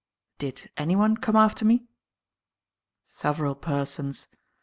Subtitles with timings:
[0.39, 1.85] "Did anyone come after me?"
[3.05, 4.27] "Several persons.